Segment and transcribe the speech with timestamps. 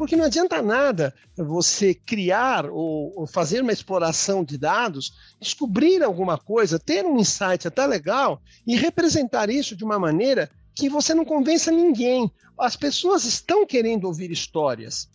[0.00, 6.78] Porque não adianta nada você criar ou, fazer uma exploração de dados, descobrir alguma coisa,
[6.78, 11.70] ter um insight até legal e representar isso de uma maneira que você não convença
[11.70, 12.32] ninguém.
[12.58, 15.06] As pessoas estão querendo ouvir histórias.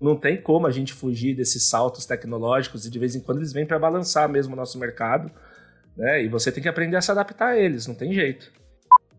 [0.00, 3.52] Não tem como a gente fugir desses saltos tecnológicos e de vez em quando eles
[3.52, 5.30] vêm para balançar mesmo o nosso mercado.
[5.96, 6.24] Né?
[6.24, 8.50] E você tem que aprender a se adaptar a eles, não tem jeito.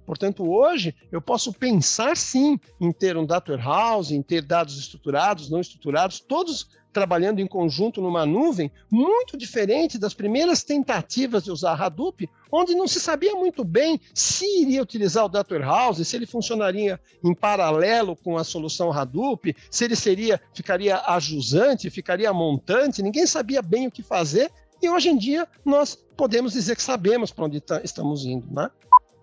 [0.06, 5.50] Portanto, hoje eu posso pensar sim em ter um data warehouse, em ter dados estruturados,
[5.50, 11.82] não estruturados, todos trabalhando em conjunto numa nuvem, muito diferente das primeiras tentativas de usar
[11.82, 16.28] Hadoop, onde não se sabia muito bem se iria utilizar o data warehouse, se ele
[16.28, 23.26] funcionaria em paralelo com a solução Hadoop, se ele seria ficaria ajusante, ficaria montante, ninguém
[23.26, 24.52] sabia bem o que fazer.
[24.82, 28.70] E hoje em dia nós podemos dizer que sabemos para onde tá, estamos indo, né?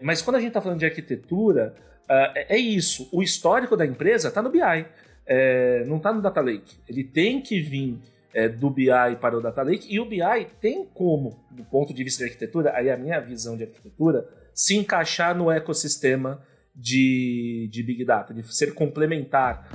[0.01, 3.09] Mas quando a gente está falando de arquitetura, uh, é, isso.
[3.13, 4.87] O histórico da empresa está no BI,
[5.27, 6.77] é, não está no Data Lake.
[6.89, 7.99] Ele tem que vir
[8.33, 8.87] é, do BI
[9.21, 12.73] para o Data Lake e o BI tem como, do ponto de vista de arquitetura,
[12.75, 16.43] aí a minha visão de arquitetura, se encaixar no ecossistema
[16.75, 19.69] de, de Big Data, de ser complementar.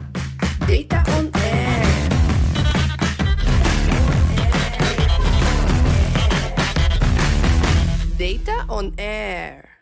[0.59, 1.86] Data on Air.
[8.18, 9.75] Data on Air.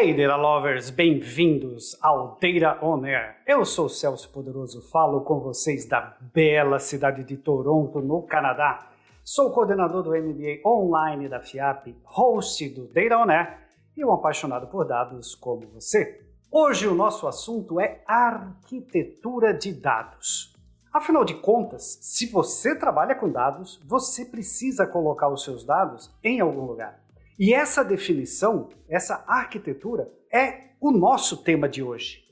[0.00, 3.34] Hey Data Lovers, bem-vindos ao Data On Air.
[3.44, 8.90] Eu sou Celso Poderoso, falo com vocês da bela cidade de Toronto, no Canadá.
[9.24, 13.58] Sou coordenador do MBA online da FIAP, host do Data On Air
[13.96, 16.24] e um apaixonado por dados como você.
[16.48, 20.54] Hoje o nosso assunto é arquitetura de dados.
[20.92, 26.38] Afinal de contas, se você trabalha com dados, você precisa colocar os seus dados em
[26.38, 27.00] algum lugar.
[27.38, 32.24] E essa definição, essa arquitetura, é o nosso tema de hoje.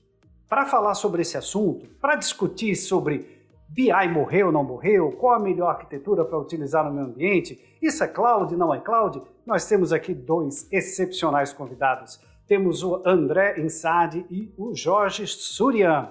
[0.48, 5.38] Para falar sobre esse assunto, para discutir sobre BI morreu ou não morreu, qual a
[5.38, 9.92] melhor arquitetura para utilizar no meu ambiente, isso é cloud, não é cloud, nós temos
[9.92, 12.20] aqui dois excepcionais convidados.
[12.48, 16.10] Temos o André Insade e o Jorge Surian.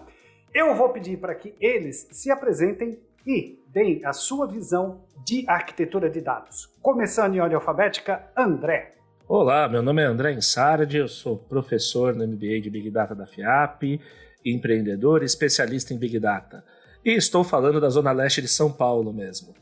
[0.53, 2.97] Eu vou pedir para que eles se apresentem
[3.27, 6.69] e deem a sua visão de arquitetura de dados.
[6.83, 8.93] Começando em ordem alfabética, André.
[9.27, 13.25] Olá, meu nome é André Insardi, eu sou professor no MBA de Big Data da
[13.25, 13.99] FIAP,
[14.45, 16.63] empreendedor e especialista em Big Data.
[17.03, 19.55] E estou falando da Zona Leste de São Paulo mesmo.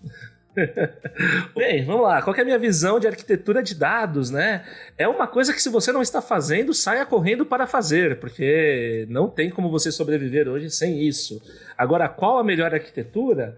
[1.56, 2.22] Bem, vamos lá.
[2.22, 4.66] Qual é a minha visão de arquitetura de dados, né?
[4.98, 9.30] É uma coisa que se você não está fazendo, saia correndo para fazer, porque não
[9.30, 11.42] tem como você sobreviver hoje sem isso.
[11.78, 13.58] Agora, qual a melhor arquitetura?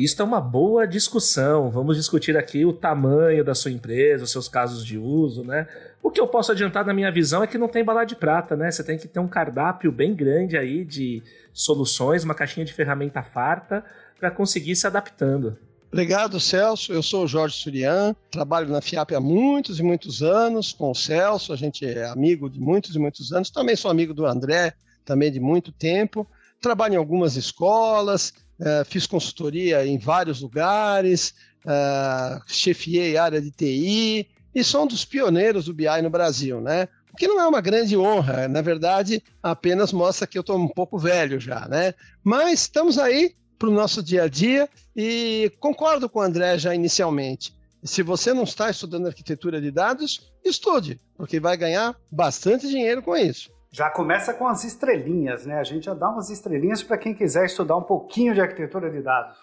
[0.00, 1.70] Isso é uma boa discussão.
[1.70, 5.68] Vamos discutir aqui o tamanho da sua empresa, os seus casos de uso, né?
[6.02, 8.56] O que eu posso adiantar na minha visão é que não tem bala de prata,
[8.56, 8.70] né?
[8.70, 11.22] Você tem que ter um cardápio bem grande aí de
[11.52, 13.84] soluções, uma caixinha de ferramenta farta
[14.18, 15.58] para conseguir se adaptando.
[15.92, 16.94] Obrigado, Celso.
[16.94, 20.94] Eu sou o Jorge Surian, trabalho na FIAP há muitos e muitos anos com o
[20.94, 23.50] Celso, a gente é amigo de muitos e muitos anos.
[23.50, 24.72] Também sou amigo do André,
[25.04, 26.26] também de muito tempo.
[26.58, 31.34] Trabalho em algumas escolas, uh, fiz consultoria em vários lugares,
[31.64, 36.88] uh, chefiei área de TI e sou um dos pioneiros do BI no Brasil, né?
[37.12, 40.68] O que não é uma grande honra, na verdade, apenas mostra que eu estou um
[40.68, 41.94] pouco velho já, né?
[42.22, 46.74] Mas estamos aí para o nosso dia a dia e concordo com o André já
[46.74, 47.54] inicialmente.
[47.82, 53.16] Se você não está estudando arquitetura de dados, estude, porque vai ganhar bastante dinheiro com
[53.16, 53.50] isso.
[53.72, 55.56] Já começa com as estrelinhas, né?
[55.56, 59.00] A gente já dá umas estrelinhas para quem quiser estudar um pouquinho de arquitetura de
[59.00, 59.38] dados.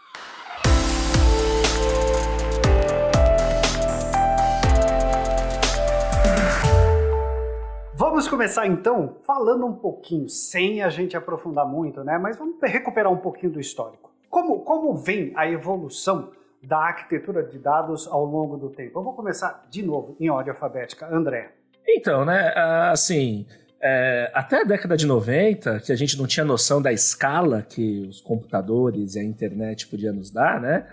[7.96, 12.18] Vamos começar então falando um pouquinho, sem a gente aprofundar muito, né?
[12.18, 14.12] Mas vamos recuperar um pouquinho do histórico.
[14.30, 19.00] Como, como vem a evolução da arquitetura de dados ao longo do tempo?
[19.00, 21.08] Eu vou começar de novo em ordem alfabética.
[21.10, 21.54] André.
[21.88, 22.54] Então, né,
[22.92, 23.48] assim,
[23.82, 28.08] é, até a década de 90, que a gente não tinha noção da escala que
[28.10, 30.86] os computadores e a internet podiam nos dar, né?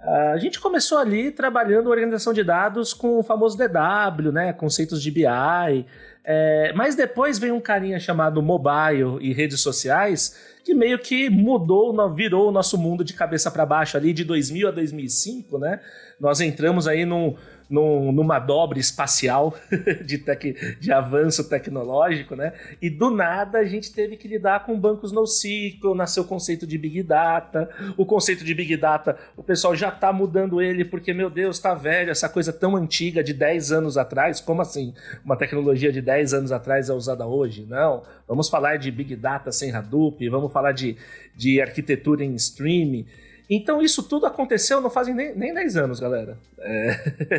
[0.00, 4.52] A gente começou ali trabalhando organização de dados com o famoso DW, né?
[4.52, 5.84] Conceitos de BI.
[6.24, 12.14] É, mas depois veio um carinha chamado mobile e redes sociais que meio que mudou,
[12.14, 15.80] virou o nosso mundo de cabeça para baixo ali de 2000 a 2005, né?
[16.20, 17.34] Nós entramos aí num,
[17.68, 19.54] num, numa dobra espacial
[20.04, 22.52] de, tec, de avanço tecnológico, né?
[22.80, 26.78] E do nada a gente teve que lidar com bancos NoSQL, nasceu o conceito de
[26.78, 27.68] Big Data.
[27.96, 31.74] O conceito de Big Data, o pessoal já está mudando ele porque, meu Deus, está
[31.74, 34.40] velho, essa coisa tão antiga de 10 anos atrás.
[34.40, 34.94] Como assim?
[35.24, 37.66] Uma tecnologia de 10 anos atrás é usada hoje?
[37.68, 38.02] Não.
[38.26, 40.96] Vamos falar de Big Data sem Hadoop, vamos falar de,
[41.36, 43.06] de arquitetura em streaming.
[43.50, 46.38] Então isso tudo aconteceu não fazem nem, nem 10 anos, galera.
[46.58, 46.90] É...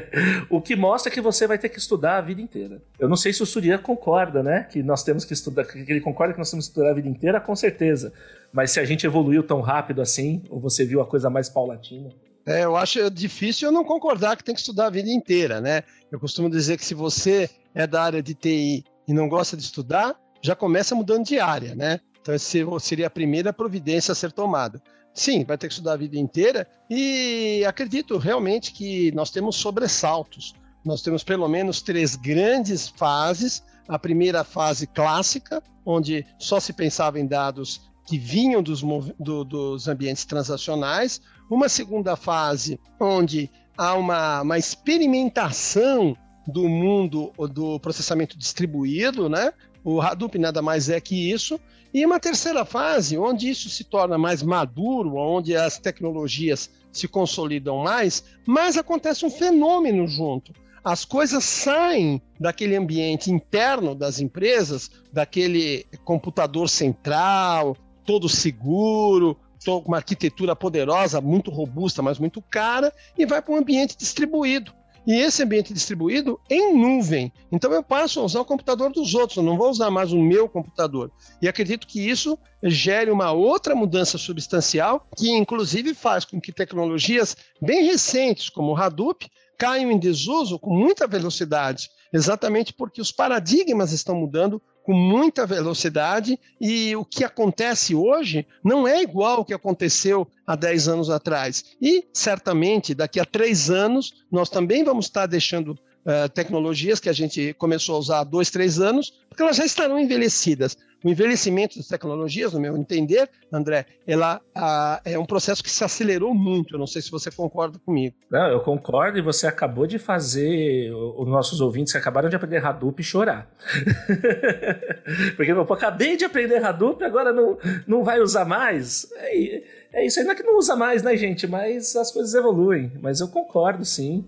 [0.49, 2.81] o que mostra que você vai ter que estudar a vida inteira.
[2.97, 4.63] Eu não sei se o Surya concorda, né?
[4.63, 7.07] Que nós temos que estudar, que ele concorda que nós temos que estudar a vida
[7.07, 8.11] inteira, com certeza.
[8.51, 12.09] Mas se a gente evoluiu tão rápido assim, ou você viu a coisa mais paulatina?
[12.45, 15.83] É, eu acho difícil eu não concordar que tem que estudar a vida inteira, né?
[16.11, 19.61] Eu costumo dizer que se você é da área de TI e não gosta de
[19.61, 21.99] estudar, já começa mudando de área, né?
[22.21, 24.81] Então, essa seria a primeira providência a ser tomada.
[25.19, 30.53] Sim, vai ter que estudar a vida inteira e acredito realmente que nós temos sobressaltos.
[30.85, 33.61] Nós temos pelo menos três grandes fases.
[33.85, 38.81] A primeira fase clássica, onde só se pensava em dados que vinham dos,
[39.19, 41.19] do, dos ambientes transacionais.
[41.51, 46.15] Uma segunda fase, onde há uma, uma experimentação
[46.47, 49.51] do mundo do processamento distribuído, né?
[49.83, 51.59] O Hadoop nada mais é que isso.
[51.93, 57.79] E uma terceira fase, onde isso se torna mais maduro, onde as tecnologias se consolidam
[57.79, 60.53] mais, mas acontece um fenômeno junto.
[60.83, 69.97] As coisas saem daquele ambiente interno das empresas, daquele computador central, todo seguro, com uma
[69.97, 75.43] arquitetura poderosa, muito robusta, mas muito cara, e vai para um ambiente distribuído e esse
[75.43, 77.31] ambiente distribuído em nuvem.
[77.51, 80.17] Então eu passo a usar o computador dos outros, eu não vou usar mais o
[80.17, 81.11] meu computador.
[81.41, 87.35] E acredito que isso gere uma outra mudança substancial, que inclusive faz com que tecnologias
[87.61, 93.91] bem recentes, como o Hadoop, caiam em desuso com muita velocidade, exatamente porque os paradigmas
[93.91, 99.53] estão mudando com muita velocidade e o que acontece hoje não é igual ao que
[99.53, 101.63] aconteceu há 10 anos atrás.
[101.81, 107.13] E certamente daqui a três anos nós também vamos estar deixando uh, tecnologias que a
[107.13, 110.77] gente começou a usar há dois, três anos, porque elas já estarão envelhecidas.
[111.03, 115.81] O envelhecimento das tecnologias, no meu entender, André, ela a, é um processo que se
[115.81, 116.75] acelerou muito.
[116.75, 118.13] Eu não sei se você concorda comigo.
[118.29, 122.65] Não, eu concordo e você acabou de fazer os nossos ouvintes que acabaram de aprender
[122.65, 123.49] Hadoop chorar.
[125.37, 127.57] Porque eu acabei de aprender Hadoop, agora não,
[127.87, 129.07] não vai usar mais.
[129.15, 129.63] É,
[129.93, 131.47] é isso, ainda que não usa mais, né, gente?
[131.47, 132.91] Mas as coisas evoluem.
[133.01, 134.25] Mas eu concordo, sim.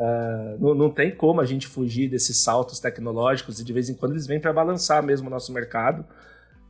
[0.00, 3.94] Uh, não, não, tem como a gente fugir desses saltos tecnológicos e de vez em
[3.94, 6.06] quando eles vêm para balançar mesmo o nosso mercado,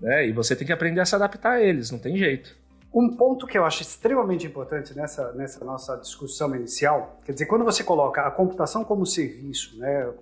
[0.00, 0.26] né?
[0.26, 2.58] E você tem que aprender a se adaptar a eles, não tem jeito.
[2.92, 7.64] Um ponto que eu acho extremamente importante nessa, nessa nossa discussão inicial, quer dizer, quando
[7.64, 10.12] você coloca a computação como serviço, né,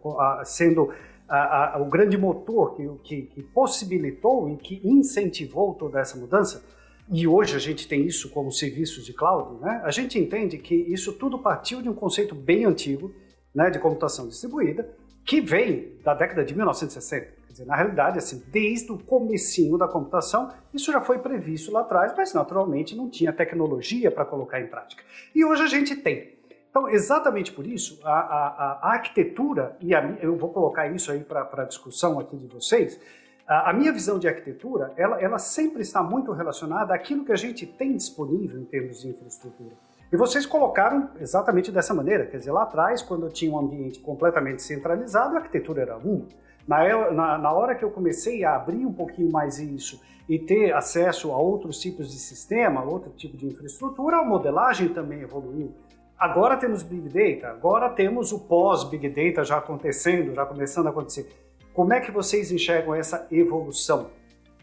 [0.45, 0.93] sendo
[1.27, 6.63] a, a, o grande motor que, que, que possibilitou e que incentivou toda essa mudança,
[7.11, 9.81] e hoje a gente tem isso como serviços de cloud, né?
[9.83, 13.15] a gente entende que isso tudo partiu de um conceito bem antigo
[13.55, 14.89] né, de computação distribuída,
[15.25, 17.27] que vem da década de 1960.
[17.47, 21.81] Quer dizer, na realidade, assim, desde o comecinho da computação, isso já foi previsto lá
[21.81, 25.03] atrás, mas naturalmente não tinha tecnologia para colocar em prática.
[25.35, 26.39] E hoje a gente tem.
[26.71, 31.21] Então, exatamente por isso, a, a, a arquitetura, e a, eu vou colocar isso aí
[31.21, 33.01] para discussão aqui de vocês,
[33.49, 37.67] a, minha visão de arquitetura, ela, ela sempre está muito relacionada àquilo que a gente
[37.67, 39.73] tem disponível em termos de infraestrutura.
[40.13, 44.01] E vocês colocaram exatamente dessa maneira, quer dizer, lá atrás, quando eu tinha um ambiente
[44.01, 46.27] completamente centralizado, a arquitetura era uma.
[46.67, 49.99] Na, na, na, hora que eu comecei a abrir um pouquinho mais isso
[50.29, 55.21] e ter acesso a outros tipos de sistema, outro tipo de infraestrutura, a modelagem também
[55.21, 55.75] evoluiu.
[56.19, 61.48] Agora temos Big Data, agora temos o pós-Big Data já acontecendo, já começando a acontecer.
[61.79, 64.11] Como é que vocês enxergam essa evolução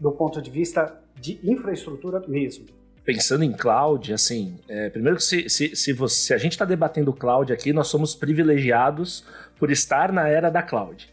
[0.01, 2.65] do ponto de vista de infraestrutura mesmo?
[3.05, 7.13] Pensando em cloud, assim, é, primeiro que se, se, se, se a gente está debatendo
[7.13, 9.23] cloud aqui, nós somos privilegiados
[9.57, 11.09] por estar na era da cloud.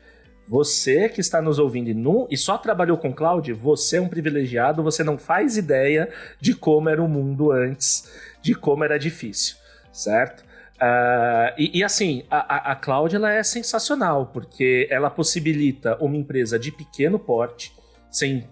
[0.49, 1.88] Você que está nos ouvindo
[2.28, 6.52] e, e só trabalhou com cloud, você é um privilegiado, você não faz ideia de
[6.52, 8.11] como era o mundo antes,
[8.42, 9.54] de como era difícil,
[9.92, 10.42] certo?
[10.82, 16.58] Uh, e, e, assim, a, a cloud ela é sensacional, porque ela possibilita uma empresa
[16.58, 17.72] de pequeno porte,
[18.10, 18.48] sem,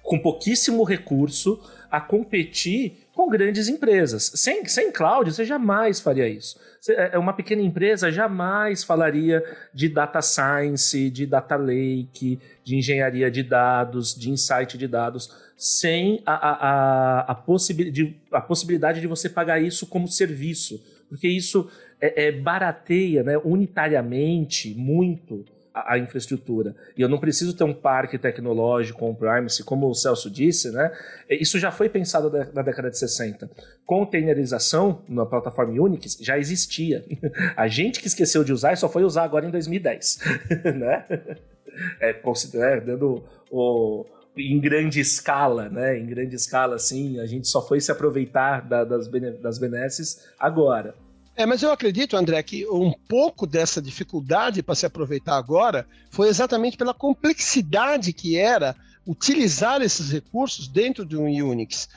[0.00, 4.30] com pouquíssimo recurso, a competir com grandes empresas.
[4.36, 6.56] Sem, sem cloud, você jamais faria isso.
[6.88, 9.42] É, é uma pequena empresa jamais falaria
[9.74, 16.22] de data science, de data lake, de engenharia de dados, de insight de dados, sem
[16.24, 21.70] a, a, a, a, possibilidade, a possibilidade de você pagar isso como serviço porque isso
[22.00, 25.44] é, é barateia né, unitariamente muito
[25.76, 26.74] a, a, infraestrutura.
[26.96, 30.90] E eu não preciso ter um parque tecnológico on-premise, como o Celso disse, né?
[31.28, 33.50] Isso já foi pensado na década de 60.
[33.84, 37.04] Containerização na plataforma Unix já existia.
[37.54, 40.18] A gente que esqueceu de usar e só foi usar agora em 2010,
[40.76, 41.04] né?
[42.00, 44.06] É, considerando o,
[44.36, 45.98] em grande escala, né?
[45.98, 50.26] Em grande escala, assim, a gente só foi se aproveitar da, das, bene, das benesses
[50.38, 50.94] agora.
[51.34, 56.28] É, mas eu acredito, André, que um pouco dessa dificuldade para se aproveitar agora foi
[56.28, 58.74] exatamente pela complexidade que era
[59.06, 61.88] utilizar esses recursos dentro de um Unix.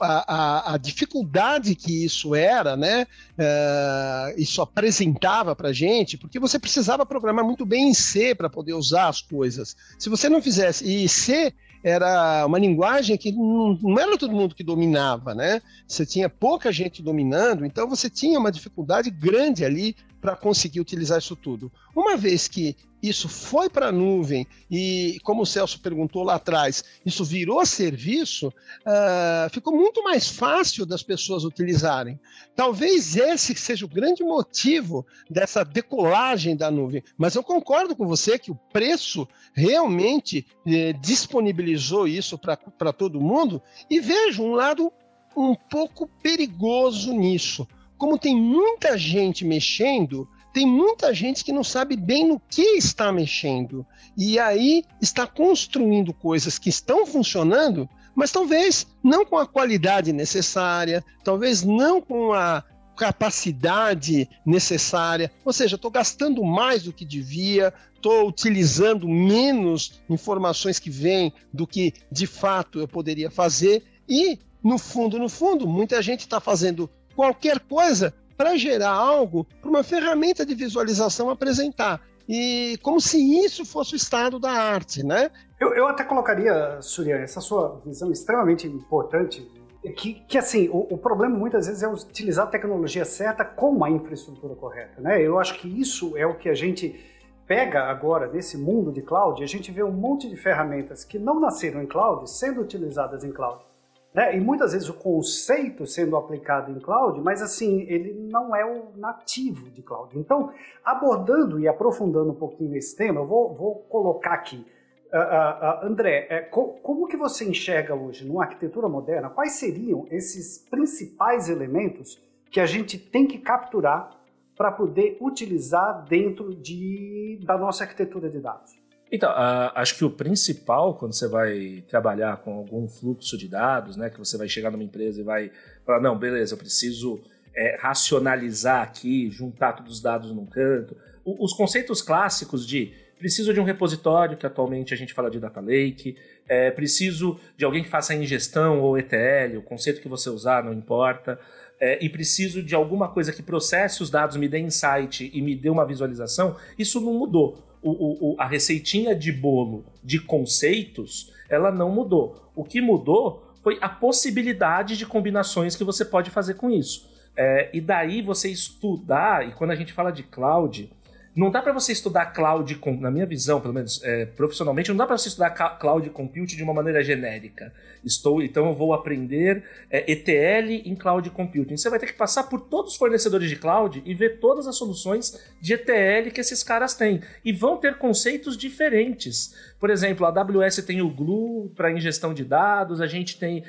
[0.00, 3.06] A, a, a dificuldade que isso era, né?
[3.38, 8.72] Uh, isso apresentava para gente, porque você precisava programar muito bem em C para poder
[8.72, 9.76] usar as coisas.
[9.98, 14.54] Se você não fizesse, e C era uma linguagem que não, não, era todo mundo
[14.54, 15.62] que dominava, né?
[15.86, 21.18] Você tinha pouca gente dominando, então você tinha uma dificuldade grande ali para conseguir utilizar
[21.18, 21.72] isso tudo.
[21.94, 26.84] Uma vez que isso foi para a nuvem e, como o Celso perguntou lá atrás,
[27.04, 32.20] isso virou serviço, uh, ficou muito mais fácil das pessoas utilizarem.
[32.54, 37.02] Talvez esse seja o grande motivo dessa decolagem da nuvem.
[37.16, 43.62] Mas eu concordo com você que o preço realmente eh, disponibilizou isso para todo mundo
[43.88, 44.92] e vejo um lado
[45.36, 47.66] um pouco perigoso nisso
[48.00, 53.12] como tem muita gente mexendo, tem muita gente que não sabe bem no que está
[53.12, 53.86] mexendo.
[54.16, 61.04] E aí está construindo coisas que estão funcionando, mas talvez não com a qualidade necessária,
[61.22, 62.64] talvez não com a
[62.96, 65.30] capacidade necessária.
[65.44, 71.66] Ou seja, estou gastando mais do que devia, estou utilizando menos informações que vêm do
[71.66, 73.84] que de fato eu poderia fazer.
[74.08, 76.88] E, no fundo, no fundo, muita gente está fazendo
[77.20, 82.00] qualquer coisa para gerar algo para uma ferramenta de visualização apresentar.
[82.26, 85.30] E como se isso fosse o estado da arte, né?
[85.60, 89.46] Eu, eu até colocaria, Surya, essa sua visão extremamente importante,
[89.94, 93.90] que, que assim, o, o, problema muitas vezes é utilizar a tecnologia certa com a
[93.90, 95.20] infraestrutura correta, né?
[95.20, 96.98] Eu acho que isso é o que a gente
[97.46, 101.38] pega agora nesse mundo de cloud, a gente vê um monte de ferramentas que não
[101.38, 103.69] nasceram em cloud sendo utilizadas em cloud.
[104.12, 104.36] Né?
[104.36, 108.90] E muitas vezes o conceito sendo aplicado em cloud, mas assim, ele não é o
[108.96, 110.18] nativo de cloud.
[110.18, 110.52] Então,
[110.84, 114.66] abordando e aprofundando um pouquinho esse tema, eu vou, vou colocar aqui.
[115.12, 119.52] Uh, uh, uh, André, é, co como que você enxerga hoje, numa arquitetura moderna, quais
[119.52, 124.10] seriam esses principais elementos que a gente tem que capturar
[124.56, 128.79] para poder utilizar dentro de, da nossa arquitetura de dados?
[129.12, 129.32] Então,
[129.74, 134.18] acho que o principal quando você vai trabalhar com algum fluxo de dados, né, que
[134.18, 135.50] você vai chegar numa empresa e vai
[135.84, 137.20] falar, não, beleza, eu preciso
[137.54, 140.96] é, racionalizar aqui, juntar todos os dados num canto.
[141.24, 145.40] O, os conceitos clássicos de preciso de um repositório, que atualmente a gente fala de
[145.40, 146.16] data lake,
[146.48, 150.72] é, preciso de alguém que faça ingestão ou ETL, o conceito que você usar não
[150.72, 151.38] importa,
[151.78, 155.54] é, e preciso de alguma coisa que processe os dados, me dê insight e me
[155.54, 161.70] dê uma visualização, isso não mudou o, o, a receitinha de bolo de conceitos, ela
[161.70, 162.50] não mudou.
[162.54, 167.08] O que mudou foi a possibilidade de combinações que você pode fazer com isso.
[167.36, 170.90] É, e daí você estudar, e quando a gente fala de cloud,
[171.34, 175.06] não dá para você estudar cloud, na minha visão, pelo menos é, profissionalmente, não dá
[175.06, 177.72] para você estudar cloud compute de uma maneira genérica.
[178.04, 181.76] Estou, então eu vou aprender é, ETL em cloud computing.
[181.76, 184.76] Você vai ter que passar por todos os fornecedores de cloud e ver todas as
[184.76, 187.22] soluções de ETL que esses caras têm.
[187.44, 189.54] E vão ter conceitos diferentes.
[189.80, 193.64] Por exemplo, a AWS tem o Glue para ingestão de dados, a gente tem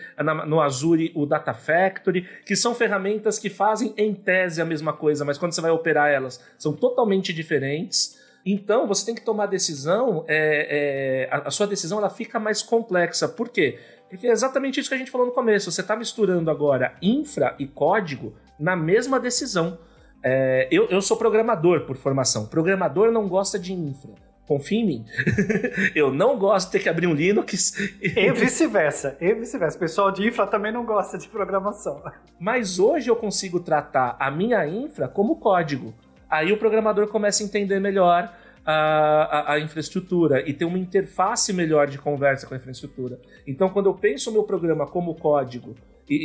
[0.45, 5.23] no Azure o Data Factory, que são ferramentas que fazem em tese a mesma coisa,
[5.23, 8.19] mas quando você vai operar elas, são totalmente diferentes.
[8.45, 13.29] Então, você tem que tomar decisão, é, é, a, sua decisão ela fica mais complexa.
[13.29, 13.79] Por quê?
[14.09, 15.71] Porque é exatamente isso que a gente falou no começo.
[15.71, 19.79] Você está misturando agora infra e código na mesma decisão.
[20.21, 22.47] É, eu, eu sou programador por formação.
[22.47, 24.11] Programador não gosta de infra
[24.51, 25.05] confia em mim.
[25.95, 27.73] eu não gosto de ter que abrir um Linux.
[28.01, 29.15] e vice-versa.
[29.21, 29.77] E vice-versa.
[29.77, 32.03] O pessoal de infra também não gosta de programação.
[32.37, 35.93] Mas hoje eu consigo tratar a minha infra como código.
[36.29, 38.33] Aí o programador começa a entender melhor
[38.65, 43.19] a, a, a, infraestrutura e ter uma interface melhor de conversa com a infraestrutura.
[43.47, 45.75] Então, quando eu penso o meu programa como código
[46.09, 46.15] e,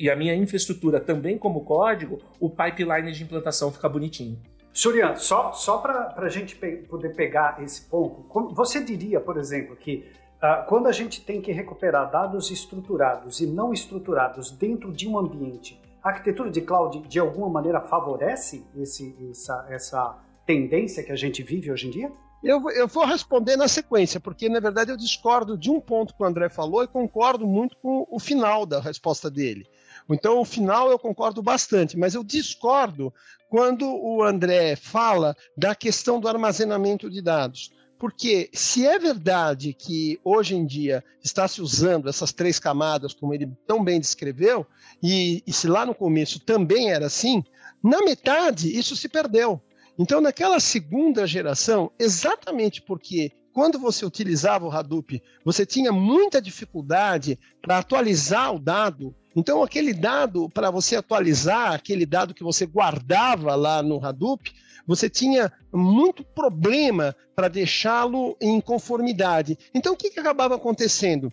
[0.00, 4.36] e, e a minha infraestrutura também como código, o pipeline de implantação fica bonitinho.
[4.78, 9.74] Surya, só, só para a gente pe poder pegar esse ponto, você diria, por exemplo,
[9.74, 15.08] que uh, quando a gente tem que recuperar dados estruturados e não estruturados dentro de
[15.08, 21.10] um ambiente, a arquitetura de cloud de alguma maneira favorece esse, essa, essa tendência que
[21.10, 22.12] a gente vive hoje em dia?
[22.40, 26.22] Eu, eu, vou responder na sequência, porque na verdade eu discordo de um ponto que
[26.22, 29.66] o André falou e concordo muito com o final da resposta dele.
[30.08, 33.12] Então, o final eu concordo bastante, mas eu discordo
[33.48, 37.70] quando o André fala da questão do armazenamento de dados.
[37.98, 43.34] Porque se é verdade que hoje em dia está se usando essas três camadas, como
[43.34, 44.64] ele tão bem descreveu,
[45.02, 47.42] e, e se lá no começo também era assim,
[47.82, 49.60] na metade isso se perdeu.
[49.98, 57.36] Então, naquela segunda geração, exatamente porque quando você utilizava o Hadoop, você tinha muita dificuldade
[57.60, 59.12] para atualizar o dado.
[59.38, 64.52] Então, aquele dado, para você atualizar, aquele dado que você guardava lá no Hadoop,
[64.84, 69.56] você tinha muito problema para deixá-lo em conformidade.
[69.72, 71.32] Então, o que, que acabava acontecendo?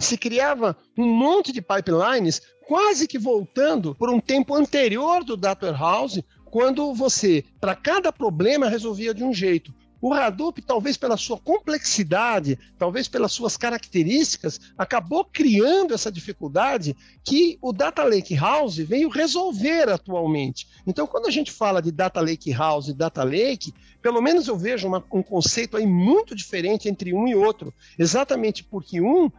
[0.00, 5.66] Se criava um monte de pipelines, quase que voltando por um tempo anterior do Data
[5.66, 9.72] Warehouse, quando você, para cada problema, resolvia de um jeito.
[10.06, 16.94] O Hadoop, talvez pela sua complexidade, talvez pelas suas características, acabou criando essa dificuldade
[17.24, 20.68] que o Data Lake House veio resolver atualmente.
[20.86, 24.58] Então, quando a gente fala de Data Lake House e Data Lake, pelo menos eu
[24.58, 29.30] vejo uma, um conceito aí muito diferente entre um e outro, exatamente porque um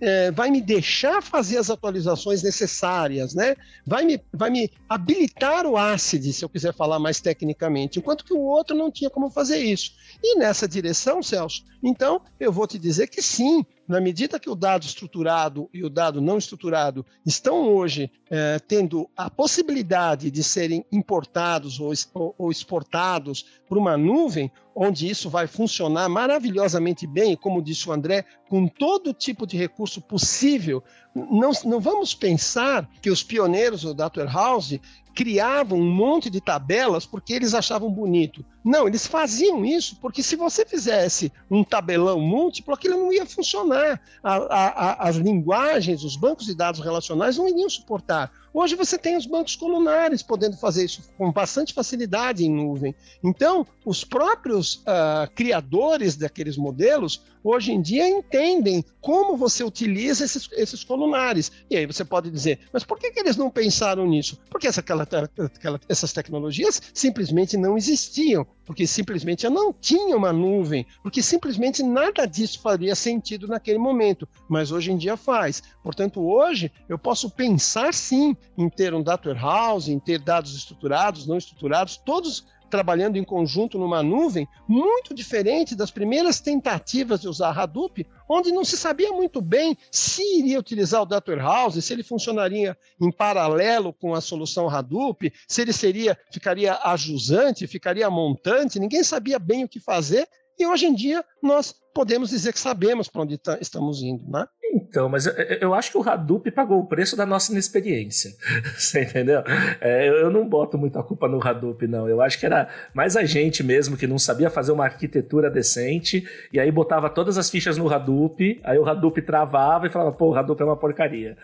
[0.00, 3.56] é, vai me deixar fazer as atualizações necessárias, né?
[3.86, 8.32] Vai me, vai me habilitar o ACID, se eu quiser falar mais tecnicamente, enquanto que
[8.32, 9.92] o outro não tinha como fazer isso.
[10.22, 14.54] E nessa direção, Celso, então eu vou te dizer que sim, na medida que o
[14.54, 20.84] dado estruturado e o dado não estruturado estão hoje é, tendo a possibilidade de serem
[20.90, 21.92] importados ou,
[22.38, 28.24] ou exportados para uma nuvem, onde isso vai funcionar maravilhosamente bem, como disse o André,
[28.48, 30.82] com todo tipo de recurso possível.
[31.14, 34.80] Não, não vamos pensar que os pioneiros do Data Warehouse
[35.14, 38.44] criavam um monte de tabelas porque eles achavam bonito.
[38.64, 44.00] Não, eles faziam isso porque se você fizesse um tabelão múltiplo, aquilo não ia funcionar.
[44.22, 48.32] A, a, a, as linguagens, os bancos de dados relacionais não iriam suportar.
[48.56, 52.94] Hoje você tem os bancos colunares podendo fazer isso com bastante facilidade em nuvem.
[53.20, 60.48] Então, os próprios uh, criadores daqueles modelos, hoje em dia, entendem como você utiliza esses,
[60.52, 61.50] esses colunares.
[61.68, 64.38] E aí você pode dizer, mas por que, que eles não pensaram nisso?
[64.48, 70.86] Porque essa, aquela, aquela, essas tecnologias simplesmente não existiam porque simplesmente não tinha uma nuvem,
[71.02, 75.62] porque simplesmente nada disso faria sentido naquele momento, mas hoje em dia faz.
[75.82, 81.26] Portanto, hoje eu posso pensar sim em ter um data warehouse, em ter dados estruturados,
[81.26, 87.56] não estruturados, todos trabalhando em conjunto numa nuvem, muito diferente das primeiras tentativas de usar
[87.56, 92.02] Hadoop, onde não se sabia muito bem se iria utilizar o Data Warehouse, se ele
[92.02, 99.04] funcionaria em paralelo com a solução Hadoop, se ele seria ficaria ajusante, ficaria montante, ninguém
[99.04, 100.28] sabia bem o que fazer,
[100.58, 104.46] e hoje em dia nós podemos dizer que sabemos para onde tá, estamos indo, né?
[104.74, 108.32] Então, mas eu, eu, acho que o Hadoop pagou o preço da nossa inexperiência.
[108.76, 109.44] Você entendeu?
[109.80, 112.08] É, eu, eu, não boto muita culpa no Hadoop, não.
[112.08, 116.28] Eu acho que era mais a gente mesmo que não sabia fazer uma arquitetura decente
[116.52, 120.30] e aí botava todas as fichas no Hadoop, aí o Hadoop travava e falava, pô,
[120.30, 121.36] o Hadoop é uma porcaria.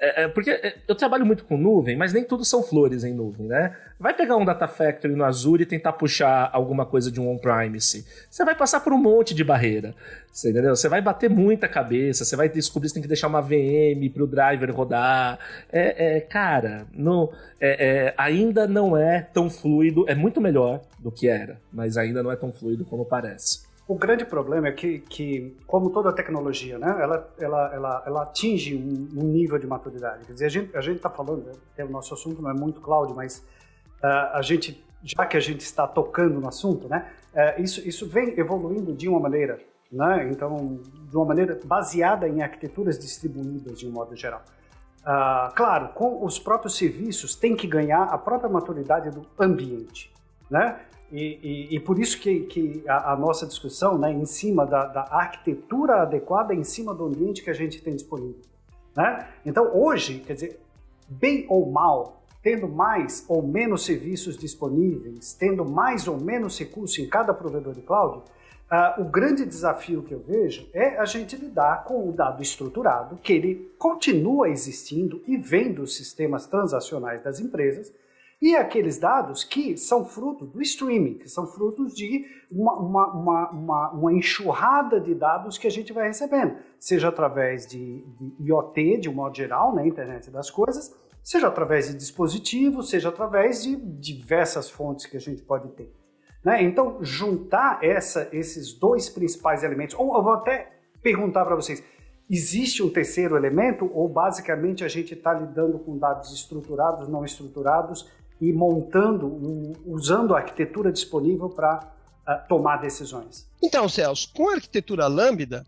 [0.00, 3.12] É, é, porque é, eu trabalho muito com nuvem, mas nem tudo são flores em
[3.12, 3.76] nuvem, né?
[3.98, 8.06] Vai pegar um Data Factory no Azure e tentar puxar alguma coisa de um on-premise.
[8.30, 9.92] Você vai passar por um monte de barreira.
[10.30, 10.76] Você, entendeu?
[10.76, 14.22] Você vai bater muita cabeça, você vai descobrir você tem que deixar uma VM para
[14.22, 15.40] o driver rodar.
[15.72, 20.08] É, é cara, no, é, é, ainda não é tão fluido.
[20.08, 23.67] É muito melhor do que era, mas ainda não é tão fluido como parece.
[23.88, 28.76] O grande problema é que, que como toda tecnologia, né, ela, ela, ela, ela atinge
[28.76, 30.26] um, um, nível de maturidade.
[30.26, 32.82] Quer dizer, a gente a gente está falando, é, o nosso assunto não é muito
[32.82, 33.38] cloud, mas
[34.04, 38.06] uh, a gente, já que a gente está tocando no assunto, né, uh, isso, isso
[38.06, 39.58] vem evoluindo de uma maneira,
[39.90, 44.42] né, então, de uma maneira baseada em arquiteturas distribuídas de um modo geral.
[45.00, 50.12] Uh, claro, com os próprios serviços tem que ganhar a própria maturidade do ambiente,
[50.50, 50.78] né?
[51.10, 54.84] E, e, e, por isso que, que a, a, nossa discussão, né, em cima da,
[54.84, 58.42] da, arquitetura adequada, em cima do ambiente que a gente tem disponível.
[58.94, 59.26] Né?
[59.44, 60.60] Então, hoje, quer dizer,
[61.08, 67.08] bem ou mal, tendo mais ou menos serviços disponíveis, tendo mais ou menos recursos em
[67.08, 71.84] cada provedor de cloud, uh, o grande desafio que eu vejo é a gente lidar
[71.84, 77.92] com o dado estruturado, que ele continua existindo e vem dos sistemas transacionais das empresas,
[78.40, 83.90] e aqueles dados que são fruto do streaming, que são frutos de uma, uma, uma,
[83.90, 89.08] uma, enxurrada de dados que a gente vai recebendo, seja através de, de IoT, de
[89.08, 94.70] um modo geral, né, internet das coisas, seja através de dispositivos, seja através de diversas
[94.70, 95.92] fontes que a gente pode ter.
[96.44, 96.62] Né?
[96.62, 100.70] Então, juntar essa, esses dois principais elementos, ou eu vou até
[101.02, 101.82] perguntar para vocês,
[102.30, 108.08] existe um terceiro elemento ou basicamente a gente está lidando com dados estruturados, não estruturados
[108.40, 111.88] e montando, um, usando a arquitetura disponível para uh,
[112.26, 113.48] ah, tomar decisões?
[113.62, 115.66] Então, Celso, com a arquitetura Lambda,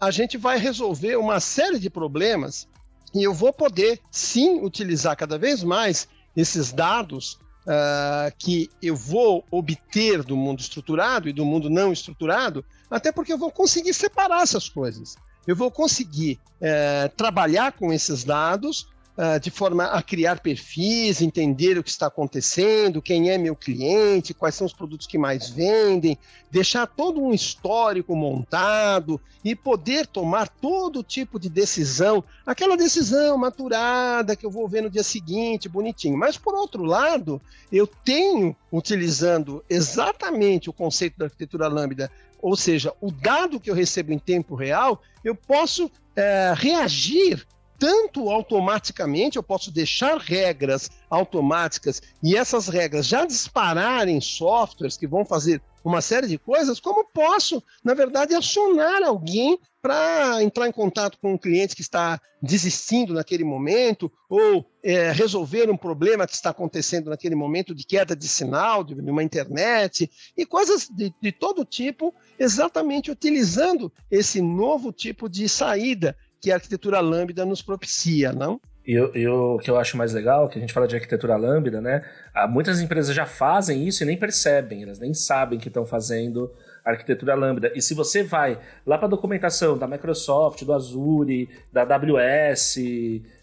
[0.00, 2.68] a gente vai resolver uma série de problemas
[3.14, 9.44] e eu vou poder sim utilizar cada vez mais esses dados uh, que eu vou
[9.50, 14.42] obter do mundo estruturado e do mundo não estruturado, até porque eu vou conseguir separar
[14.42, 15.16] essas coisas.
[15.46, 18.88] Eu vou conseguir uh, trabalhar com esses dados
[19.18, 24.32] uh, de forma a criar perfis, entender o que está acontecendo, quem é meu cliente,
[24.32, 26.16] quais são os produtos que mais vendem,
[26.50, 34.36] deixar todo um histórico montado e poder tomar todo tipo de decisão, aquela decisão maturada
[34.36, 36.16] que eu vou ver no dia seguinte, bonitinho.
[36.16, 37.40] Mas por outro lado,
[37.72, 43.74] eu tenho utilizando exatamente o conceito da arquitetura lambda ou seja, o dado que eu
[43.74, 47.44] recebo em tempo real, eu posso é, reagir
[47.78, 55.24] tanto automaticamente, eu posso deixar regras automáticas e essas regras já dispararem softwares que vão
[55.24, 61.16] fazer uma série de coisas, como posso, na verdade, acionar alguém para entrar em contato
[61.20, 66.50] com um cliente que está desistindo naquele momento, ou é, resolver um problema que está
[66.50, 71.32] acontecendo naquele momento de queda de sinal de, de uma internet, e coisas de, de
[71.32, 78.32] todo tipo, exatamente utilizando esse novo tipo de saída que a arquitetura lambda nos propicia,
[78.32, 78.60] não?
[78.86, 78.98] E
[79.28, 82.02] o que eu acho mais legal, que a gente fala de arquitetura lambda, né?
[82.34, 86.50] Ah, muitas empresas já fazem isso e nem percebem, elas nem sabem que estão fazendo
[86.82, 87.70] arquitetura lambda.
[87.74, 92.78] E se você vai lá para a documentação da Microsoft, do Azure, da AWS,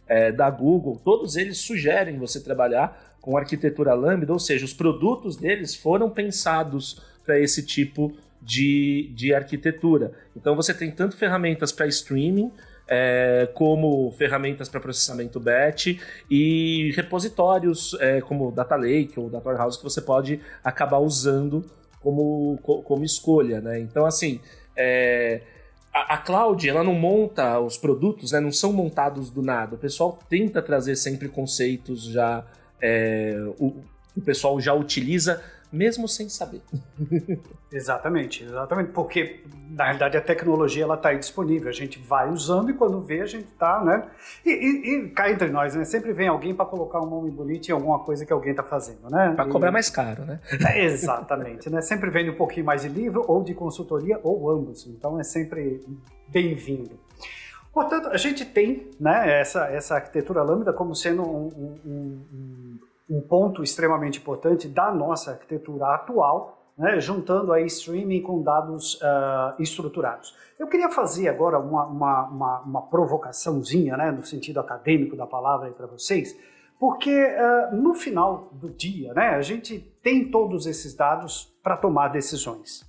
[0.08, 5.36] é, da Google, todos eles sugerem você trabalhar com arquitetura lambda, ou seja, os produtos
[5.36, 10.12] deles foram pensados para esse tipo de, de arquitetura.
[10.36, 12.52] Então você tem tanto ferramentas para streaming,
[12.88, 19.78] é, como ferramentas para processamento batch e repositórios é, como Data Lake ou Data Warehouse
[19.78, 21.66] que você pode acabar usando
[22.02, 23.80] como, como escolha, né?
[23.80, 24.40] Então, assim,
[24.78, 25.42] é,
[25.92, 28.40] a, a cloud, ela não monta os produtos, né?
[28.40, 29.74] Não são montados do nada.
[29.74, 32.46] O pessoal tenta trazer sempre conceitos já...
[32.80, 33.78] É, o,
[34.16, 35.42] o pessoal já utiliza
[35.76, 36.62] mesmo sem saber.
[37.72, 42.70] exatamente, exatamente, porque na realidade a tecnologia ela está aí disponível, a gente vai usando
[42.70, 44.08] e quando vê a gente está, né?
[44.46, 45.84] E, e, e, cá entre nós, né?
[45.84, 49.10] Sempre vem alguém para colocar um nome bonito em alguma coisa que alguém está fazendo,
[49.10, 49.34] né?
[49.36, 50.40] Para cobrar mais caro, né?
[50.66, 51.82] É, exatamente, né?
[51.82, 55.84] Sempre vem um pouquinho mais de livro ou de consultoria ou ambos, então é sempre
[56.30, 56.98] bem-vindo.
[57.76, 61.48] Portanto, a gente tem né, essa, essa arquitetura lambda como sendo um,
[61.86, 68.42] um, um, um ponto extremamente importante da nossa arquitetura atual, né, juntando aí streaming com
[68.42, 70.36] dados uh, estruturados.
[70.60, 75.72] Eu queria fazer agora uma, uma, uma, uma provocaçãozinha, né, no sentido acadêmico da palavra
[75.72, 76.38] para vocês,
[76.80, 82.10] porque uh, no final do dia né, a gente tem todos esses dados para tomar
[82.10, 82.86] decisões.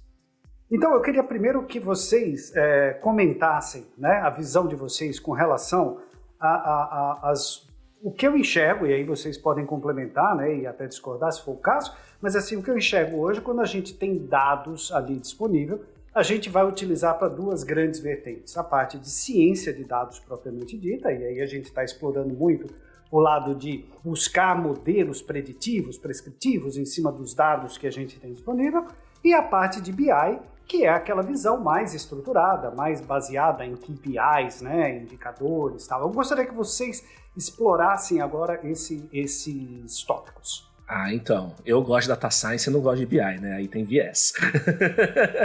[0.70, 6.00] Então eu queria primeiro que vocês é, comentassem né, a visão de vocês com relação
[6.40, 7.65] às
[8.06, 11.54] o que eu enxergo, e aí vocês podem complementar né, e até discordar se for
[11.54, 15.16] o caso, mas assim, o que eu enxergo hoje, quando a gente tem dados ali
[15.16, 15.82] disponível,
[16.14, 18.56] a gente vai utilizar para duas grandes vertentes.
[18.56, 22.72] A parte de ciência de dados propriamente dita, e aí a gente está explorando muito
[23.10, 28.32] o lado de buscar modelos preditivos, prescritivos em cima dos dados que a gente tem
[28.32, 28.86] disponível,
[29.24, 34.60] e a parte de BI, que é aquela visão mais estruturada, mais baseada em KPIs,
[34.60, 36.02] né, indicadores, tal.
[36.02, 37.04] Eu gostaria que vocês
[37.36, 40.66] explorassem agora esse, esses tópicos.
[40.88, 43.56] Ah, então, eu gosto de data science e não gosto de BI, né?
[43.56, 44.32] Aí tem viés.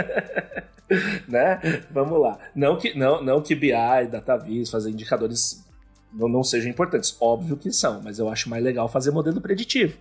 [1.26, 1.60] né?
[1.90, 2.38] Vamos lá.
[2.54, 3.72] Não que, não, não que BI,
[4.10, 5.64] DataVis, fazer indicadores
[6.12, 7.16] não, não sejam importantes.
[7.20, 9.98] Óbvio que são, mas eu acho mais legal fazer modelo preditivo.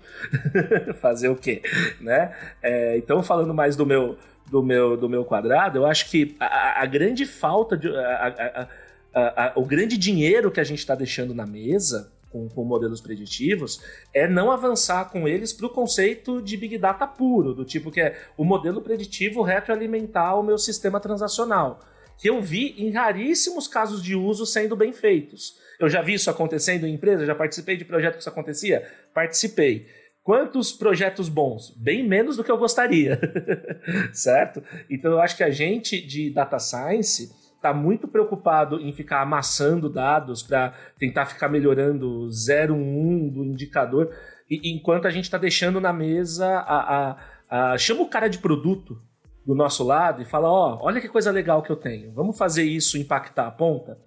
[1.02, 1.64] fazer o quê?
[2.00, 2.36] Né?
[2.62, 4.18] É, então, falando mais do meu,
[4.52, 7.88] do meu, do meu quadrado, eu acho que a, a grande falta de.
[7.96, 8.68] A,
[9.14, 13.82] a, o grande dinheiro que a gente está deixando na mesa com, com, modelos preditivos
[14.14, 18.02] é não avançar com eles para o conceito de Big Data puro, do tipo que
[18.02, 21.80] é o modelo preditivo retroalimentar o meu sistema transacional.
[22.18, 25.58] Que eu vi em raríssimos casos de uso sendo bem feitos.
[25.80, 28.88] Eu já vi isso acontecendo em empresa, já participei de projeto que isso acontecia?
[29.14, 29.88] Participei.
[30.24, 31.76] Quantos projetos bons?
[31.76, 33.20] Bem menos do que eu gostaria,
[34.14, 34.62] certo?
[34.90, 39.90] Então eu acho que a gente de data science está muito preocupado em ficar amassando
[39.90, 44.12] dados para tentar ficar melhorando 0,1 um do indicador,
[44.50, 48.40] e, enquanto a gente está deixando na mesa a, a, a, chama o cara de
[48.40, 49.02] produto
[49.46, 52.38] do nosso lado e fala, ó, oh, olha que coisa legal que eu tenho, vamos
[52.38, 53.98] fazer isso impactar a ponta?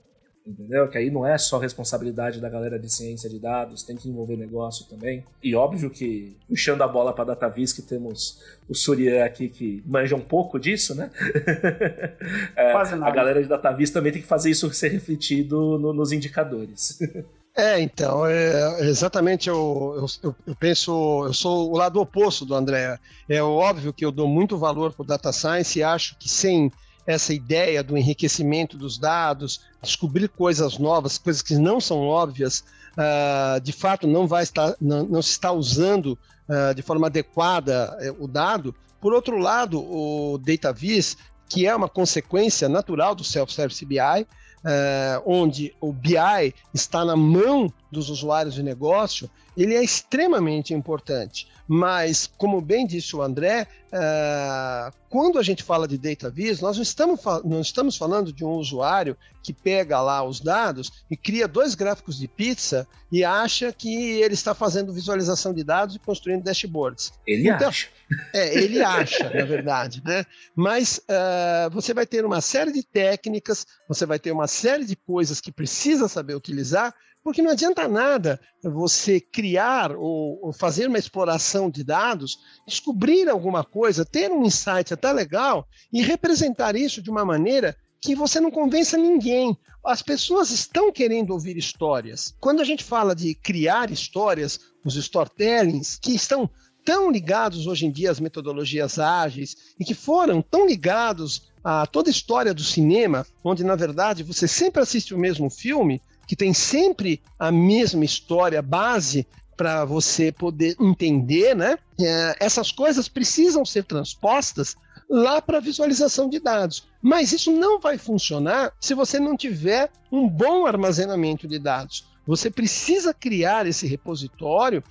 [0.46, 0.88] Entendeu?
[0.88, 4.36] Que aí não é só responsabilidade da galera de ciência de dados, tem que envolver
[4.36, 5.24] negócio também.
[5.42, 9.82] E óbvio que, puxando a bola para a DataVis, que temos o Surya aqui que
[9.86, 11.10] manja um pouco disso, né?
[12.56, 13.10] é, Quase nada.
[13.10, 16.98] A galera de DataVis também tem que fazer isso ser refletido no, nos indicadores.
[17.56, 22.98] É, então, é, exatamente, eu, eu, eu, penso, eu sou o lado oposto do André.
[23.28, 26.72] É óbvio que eu dou muito valor para o Data Science e acho que sem
[27.06, 33.60] essa ideia do enriquecimento dos dados, descobrir coisas novas, coisas que não são óbvias, uh,
[33.60, 38.24] de fato não vai estar, não, não se está usando uh, de forma adequada uh,
[38.24, 38.74] o dado.
[39.00, 41.16] Por outro lado, o DataVis,
[41.48, 44.26] que é uma consequência natural do Self-Service BI,
[44.64, 51.46] Uh, onde o BI está na mão dos usuários de negócio, ele é extremamente importante.
[51.66, 56.76] Mas, como bem disse o André, uh, quando a gente fala de data vis, nós
[56.76, 61.48] não estamos, não estamos falando de um usuário que pega lá os dados e cria
[61.48, 66.42] dois gráficos de pizza e acha que ele está fazendo visualização de dados e construindo
[66.42, 67.12] dashboards.
[67.26, 67.88] Ele então, acha.
[68.34, 70.26] É, ele acha, na verdade, né?
[70.54, 74.96] Mas uh, você vai ter uma série de técnicas, você vai ter uma série de
[74.96, 81.70] coisas que precisa saber utilizar porque não adianta nada você criar ou, fazer uma exploração
[81.70, 87.24] de dados, descobrir alguma coisa, ter um insight até legal e representar isso de uma
[87.24, 89.56] maneira que você não convença ninguém.
[89.82, 92.36] As pessoas estão querendo ouvir histórias.
[92.38, 96.48] Quando a gente fala de criar histórias, os storytellings, que estão
[96.84, 102.10] tão ligados hoje em dia às metodologias ágeis e que foram tão ligados a toda
[102.10, 106.52] a história do cinema, onde na verdade você sempre assiste o mesmo filme, que tem
[106.52, 111.78] sempre a mesma história base para você poder entender, né?
[112.00, 114.76] É, essas coisas precisam ser transpostas
[115.08, 116.86] lá para visualização de dados.
[117.00, 122.06] Mas isso não vai funcionar se você não tiver um bom armazenamento de dados.
[122.26, 124.82] Você precisa criar esse repositório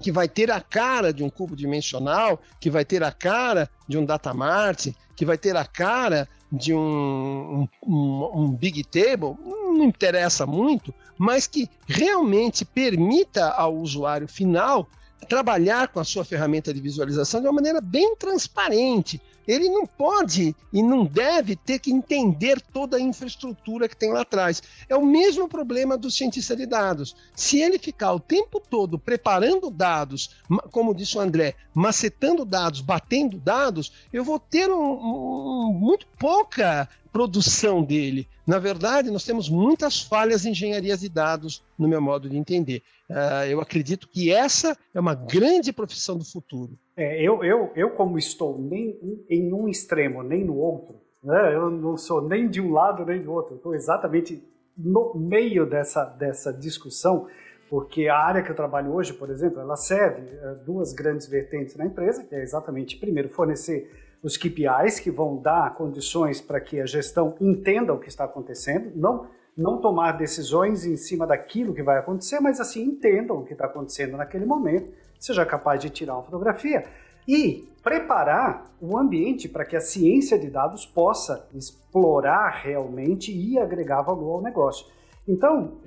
[0.00, 3.98] que vai ter a cara de um cubo dimensional, que vai ter a cara de
[3.98, 9.84] um data mart, que vai ter a cara de um, um, um, big table, não
[9.84, 14.88] interessa muito, mas que realmente permita ao usuário final
[15.28, 19.20] trabalhar com a sua ferramenta de visualização de uma maneira bem transparente.
[19.50, 24.20] Ele não pode e não deve ter que entender toda a infraestrutura que tem lá
[24.20, 24.62] atrás.
[24.88, 27.16] É o mesmo problema do cientista de dados.
[27.34, 30.36] Se ele ficar o tempo todo preparando dados,
[30.70, 36.88] como disse o André, macetando dados, batendo dados, eu vou ter um, um, muito pouca
[37.12, 38.28] produção dele.
[38.46, 42.82] Na verdade, nós temos muitas falhas em engenharia de dados, no meu modo de entender.
[43.08, 46.78] Uh, eu acredito que essa é uma grande profissão do futuro.
[46.96, 51.70] É, eu, eu, eu, como estou nem em um extremo nem no outro, né, eu
[51.70, 54.42] não sou nem de um lado nem do outro, estou exatamente
[54.76, 57.26] no meio dessa, dessa discussão,
[57.68, 61.76] porque a área que eu trabalho hoje, por exemplo, ela serve uh, duas grandes vertentes
[61.76, 63.90] na empresa, que é exatamente, primeiro, fornecer
[64.22, 68.92] os KPIs que vão dar condições para que a gestão entenda o que está acontecendo,
[68.94, 73.52] não não tomar decisões em cima daquilo que vai acontecer, mas assim entendam o que
[73.52, 76.86] está acontecendo naquele momento, seja capaz de tirar uma fotografia
[77.28, 84.02] e preparar o ambiente para que a ciência de dados possa explorar realmente e agregar
[84.02, 84.86] valor ao negócio.
[85.28, 85.78] Então,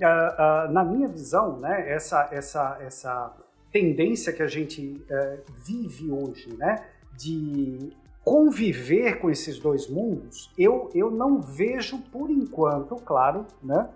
[0.70, 3.36] na minha visão, né, essa, essa, essa
[3.72, 6.84] tendência que a gente eh, vive hoje, né,
[7.16, 7.92] de
[8.24, 13.88] conviver com esses dois mundos, eu, eu não vejo por enquanto, claro, né?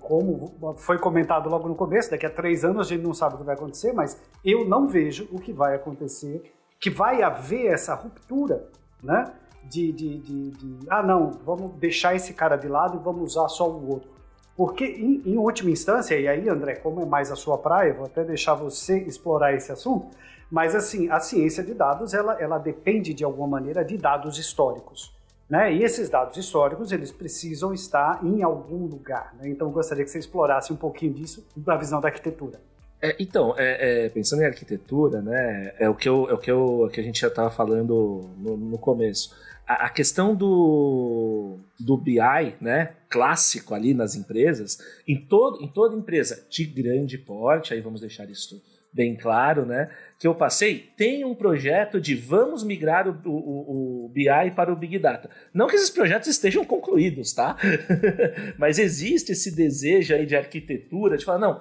[0.00, 3.38] Como foi comentado logo no começo, daqui a três anos a gente não sabe o
[3.38, 7.94] que vai acontecer, mas eu não vejo o que vai acontecer, que vai haver essa
[7.94, 8.68] ruptura,
[9.02, 9.32] né?
[9.64, 13.48] De, de, de, de ah, não, vamos deixar esse cara de lado e vamos usar
[13.48, 14.10] só o outro.
[14.56, 18.06] Porque, em, em última instância, e aí, André, como é mais a sua praia, vou
[18.06, 20.16] até deixar você explorar esse assunto,
[20.50, 25.14] mas assim, a ciência de dados, ela, ela depende de alguma maneira de dados históricos.
[25.48, 25.74] Né?
[25.74, 29.34] E esses dados históricos, eles precisam estar em algum lugar.
[29.38, 29.48] Né?
[29.48, 32.60] Então, eu gostaria que você explorasse um pouquinho disso da visão da arquitetura.
[33.00, 36.50] É, então, é, é, pensando em arquitetura, né, é o que, eu, é o que,
[36.50, 39.36] eu, que a gente já estava falando no, no começo.
[39.66, 45.94] A, a, questão do, do BI, né, clássico ali nas empresas, em, todo, em toda
[45.94, 48.62] empresa de grande porte, aí vamos deixar isso
[48.96, 49.90] bem claro, né?
[50.18, 54.76] Que eu passei, tem um projeto de vamos migrar o, o, o BI para o
[54.76, 55.28] Big Data.
[55.52, 57.56] Não que esses projetos estejam concluídos, tá?
[58.58, 61.60] Mas existe esse desejo aí de arquitetura, de falar, não,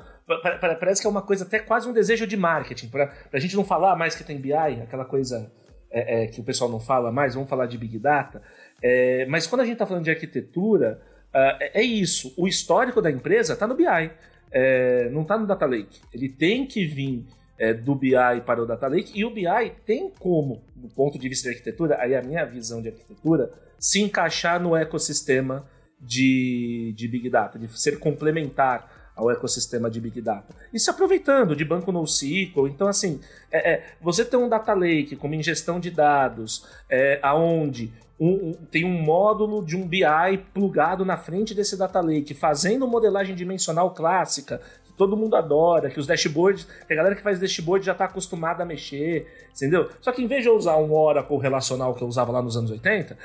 [0.79, 3.65] parece que é uma coisa até quase um desejo de marketing, para a gente não
[3.65, 5.51] falar mais que tem BI, aquela coisa
[5.91, 8.41] é, é, que o pessoal não fala mais, vamos falar de Big Data.
[8.81, 11.01] É, mas quando a gente está falando de arquitetura,
[11.33, 12.33] uh, é isso.
[12.37, 14.11] O histórico da empresa está no BI
[14.51, 16.01] é, não está no Data Lake.
[16.13, 17.25] Ele tem que vir
[17.57, 18.11] é, do BI
[18.45, 21.97] para o Data Lake e o BI tem como, do ponto de vista de arquitetura,
[21.99, 25.65] aí a minha visão de arquitetura, se encaixar no ecossistema
[25.99, 30.53] de, de Big Data, de ser complementar ao ecossistema de Big Data.
[30.73, 35.15] E se aproveitando de banco NoSQL, então assim, é, é, você tem um Data Lake
[35.15, 41.17] como ingestão de dados, é, aonde um, tem um módulo de um BI plugado na
[41.17, 46.65] frente desse data lake, fazendo modelagem dimensional clássica, que todo mundo adora, que os dashboards,
[46.87, 49.89] que a galera que faz dashboard já está acostumada a mexer, entendeu?
[49.99, 52.55] Só que em vez de eu usar um Oracle relacional que eu usava lá nos
[52.55, 53.17] anos 80,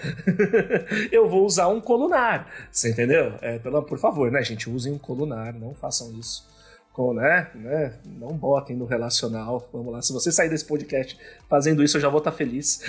[1.12, 3.34] eu vou usar um colunar, você entendeu?
[3.40, 6.49] É, pela, por favor, né, gente, usem um colunar, não façam isso
[6.92, 7.98] com, né, né?
[8.04, 9.68] Não botem no relacional.
[9.72, 10.02] Vamos lá.
[10.02, 12.82] Se você sair desse podcast fazendo isso, eu já vou estar feliz.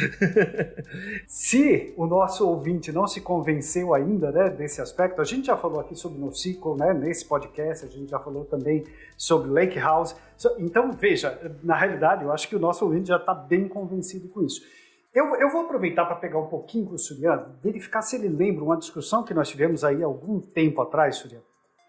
[1.28, 5.80] se o nosso ouvinte não se convenceu ainda, né, desse aspecto, a gente já falou
[5.80, 8.84] aqui sobre NoSQL, né, nesse podcast, a gente já falou também
[9.16, 10.16] sobre Lakehouse.
[10.58, 14.42] Então, veja, na realidade, eu acho que o nosso ouvinte já está bem convencido com
[14.42, 14.62] isso.
[15.14, 18.64] Eu, eu, vou aproveitar para pegar um pouquinho com o Suriano, verificar se ele lembra
[18.64, 21.44] uma discussão que nós tivemos aí algum tempo atrás, Suriano,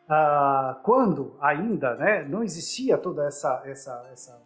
[0.08, 4.42] ah, quando ainda né, não existia toda essa, essa, essa,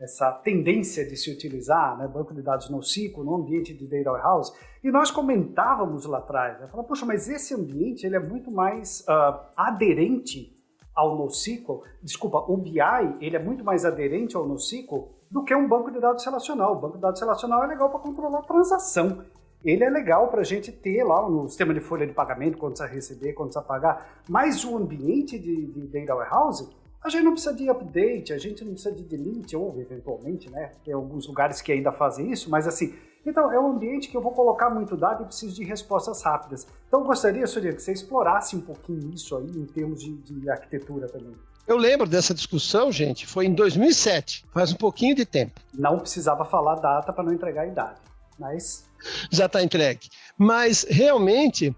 [0.00, 4.52] essa tendência de se utilizar né, banco de dados NoSQL no ambiente de Data Warehouse,
[4.82, 9.00] e nós comentávamos lá atrás, né, falando, poxa, mas esse ambiente ele é muito mais
[9.02, 10.54] uh, aderente
[10.94, 12.80] ao NoSQL, desculpa, o BI
[13.20, 16.72] ele é muito mais aderente ao NoSQL do que um banco de dados relacional.
[16.72, 19.24] O banco de dados relacional é legal para controlar a transação
[19.70, 22.76] ele é legal para a gente ter lá no sistema de folha de pagamento, quando
[22.76, 26.68] você receber, quando você pagar, mas o ambiente de, de data warehouse,
[27.02, 30.72] a gente não precisa de update, a gente não precisa de delete, ou eventualmente, né?
[30.84, 34.20] Tem alguns lugares que ainda fazem isso, mas assim, então é um ambiente que eu
[34.20, 36.66] vou colocar muito dado e preciso de respostas rápidas.
[36.86, 41.08] Então gostaria, Surya, que você explorasse um pouquinho isso aí em termos de, de arquitetura
[41.08, 41.34] também.
[41.66, 45.60] Eu lembro dessa discussão, gente, foi em 2007, faz um pouquinho de tempo.
[45.74, 48.00] Não precisava falar data para não entregar a idade,
[48.38, 48.85] mas
[49.30, 50.08] já está entregue.
[50.38, 51.74] Mas realmente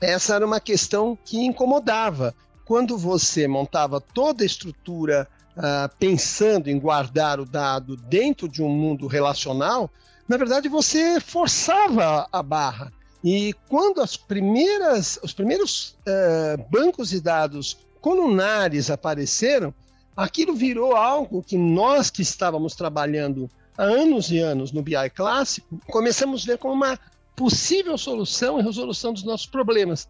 [0.00, 2.34] essa era uma questão que incomodava.
[2.64, 8.68] Quando você montava toda a estrutura uh, pensando em guardar o dado dentro de um
[8.68, 9.90] mundo relacional,
[10.28, 12.92] na verdade você forçava a barra.
[13.22, 19.72] E quando as primeiras, os primeiros uh, bancos de dados colunares apareceram,
[20.16, 25.80] aquilo virou algo que nós que estávamos trabalhando há anos e anos no BI clássico,
[25.86, 26.98] começamos a ver como uma
[27.36, 30.08] possível solução e resolução dos nossos problemas,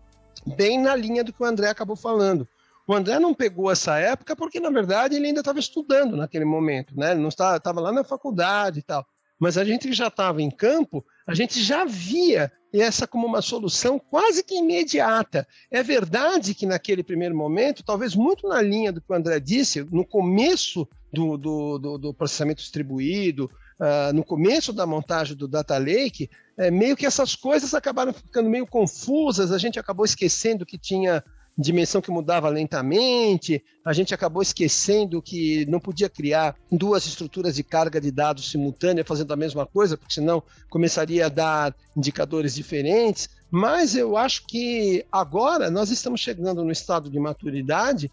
[0.56, 2.46] bem na linha do que o André acabou falando.
[2.86, 6.96] O André não pegou essa época porque, na verdade, ele ainda estava estudando naquele momento,
[6.96, 7.12] né?
[7.12, 9.06] Ele não estava, estava lá na faculdade e tal.
[9.38, 13.42] Mas a gente que já estava em campo, a gente já via essa como uma
[13.42, 15.46] solução quase que imediata.
[15.70, 19.82] É verdade que naquele primeiro momento, talvez muito na linha do que o André disse,
[19.90, 25.76] no começo do, do, do, do processamento distribuído, uh, no começo da montagem do Data
[25.76, 30.78] Lake, é, meio que essas coisas acabaram ficando meio confusas, a gente acabou esquecendo que
[30.78, 31.22] tinha
[31.56, 37.62] dimensão que mudava lentamente, a gente acabou esquecendo que não podia criar duas estruturas de
[37.62, 43.28] carga de dados simultâneas fazendo a mesma coisa, porque senão começaria a dar indicadores diferentes.
[43.50, 48.10] Mas eu acho que agora nós estamos chegando no estado de maturidade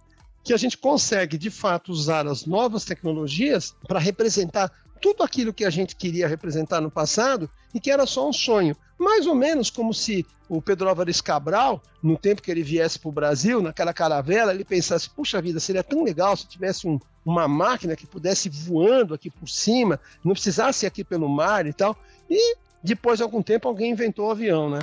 [0.49, 5.63] que a gente consegue, de fato, usar as novas tecnologias para representar tudo aquilo que
[5.63, 8.75] a gente queria representar no passado e que era só um sonho.
[8.97, 13.09] Mais ou menos como se o Pedro Álvares Cabral, no tempo que ele viesse para
[13.09, 17.47] o Brasil, naquela caravela, ele pensasse: puxa vida, seria tão legal se tivesse um, uma
[17.47, 21.95] máquina que pudesse voando aqui por cima, não precisasse ir aqui pelo mar e tal.
[22.27, 24.79] E depois de algum tempo alguém inventou o avião, né?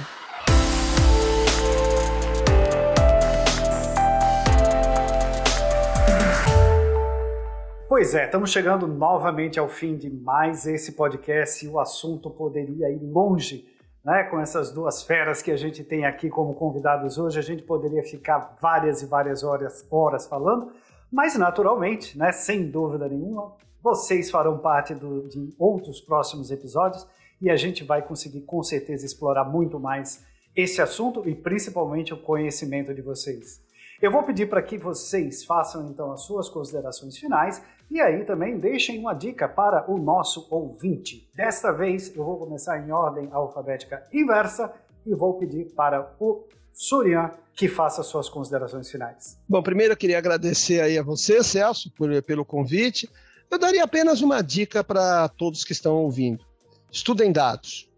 [7.88, 12.90] Pois é, estamos chegando novamente ao fim de mais esse podcast e o assunto poderia
[12.90, 13.64] ir longe,
[14.04, 14.24] né?
[14.24, 18.02] Com essas duas feras que a gente tem aqui como convidados hoje, a gente poderia
[18.02, 20.72] ficar várias e várias horas, horas falando,
[21.12, 22.32] mas naturalmente, né?
[22.32, 27.06] Sem dúvida nenhuma, vocês farão parte do, de outros próximos episódios
[27.40, 30.24] e a gente vai conseguir com certeza explorar muito mais
[30.56, 33.64] esse assunto e principalmente o conhecimento de vocês.
[34.00, 38.58] Eu vou pedir para que vocês façam então as suas considerações finais e aí também
[38.58, 41.28] deixem uma dica para o nosso ouvinte.
[41.34, 44.72] Desta vez eu vou começar em ordem alfabética inversa
[45.04, 49.38] e vou pedir para o Surian que faça suas considerações finais.
[49.48, 53.08] Bom, primeiro eu queria agradecer aí a você, Celso, por, pelo convite.
[53.50, 56.44] Eu daria apenas uma dica para todos que estão ouvindo.
[56.90, 57.88] Estudem dados.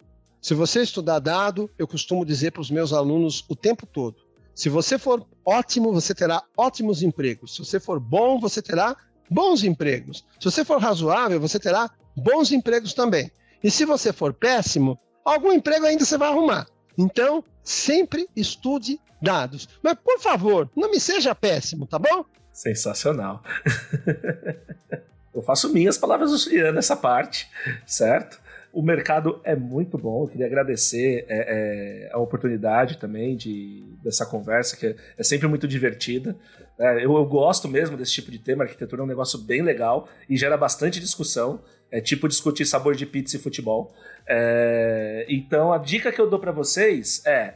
[0.41, 4.17] Se você estudar dado, eu costumo dizer para os meus alunos o tempo todo:
[4.55, 7.55] se você for ótimo, você terá ótimos empregos.
[7.55, 8.97] Se você for bom, você terá
[9.31, 10.25] bons empregos.
[10.39, 13.31] Se você for razoável, você terá bons empregos também.
[13.63, 16.67] E se você for péssimo, algum emprego ainda você vai arrumar.
[16.97, 19.69] Então, sempre estude dados.
[19.83, 22.25] Mas, por favor, não me seja péssimo, tá bom?
[22.53, 23.43] Sensacional.
[25.35, 27.49] Eu faço minhas palavras do Cian nessa parte,
[27.87, 28.41] certo?
[28.73, 30.25] O mercado é muito bom.
[30.25, 35.69] Eu queria agradecer é, é, a oportunidade também de, dessa conversa, que é, sempre muito
[35.69, 36.37] divertida.
[36.79, 38.65] É, eu, eu, gosto mesmo desse tipo de tema.
[38.65, 41.61] Arquitetura é um negócio bem legal e gera bastante discussão.
[41.91, 43.93] É tipo discutir sabor de pizza e futebol.
[44.27, 47.55] É, então, a dica que eu dou para vocês é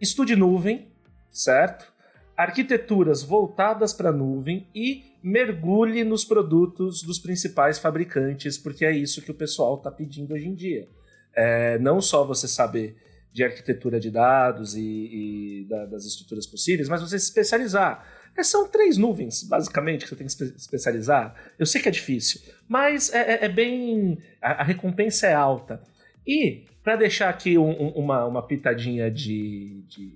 [0.00, 0.88] estude nuvem,
[1.30, 1.92] certo?
[2.36, 9.30] Arquiteturas voltadas para nuvem e mergulhe nos produtos dos principais fabricantes, porque é isso que
[9.30, 10.88] o pessoal está pedindo hoje em dia.
[11.34, 12.96] É, não só você saber
[13.32, 18.06] de arquitetura de dados e, e da, das estruturas possíveis, mas você se especializar.
[18.36, 21.34] É, são três nuvens, basicamente, que você tem que se especializar.
[21.58, 24.18] Eu sei que é difícil, mas é, é, é bem.
[24.42, 25.82] A, a, recompensa é alta.
[26.26, 30.12] E, para deixar aqui um, um, uma, uma pitadinha de, de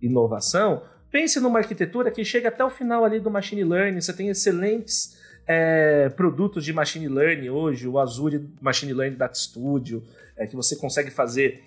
[0.00, 4.00] inovação, Pense numa arquitetura que chega até o final ali do machine learning.
[4.00, 10.02] Você tem excelentes é, produtos de machine learning hoje, o Azure Machine Learning Data Studio,
[10.36, 11.62] é, que você consegue fazer